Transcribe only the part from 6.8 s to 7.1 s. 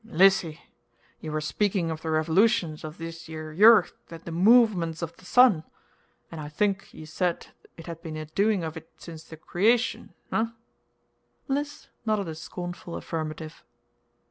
ye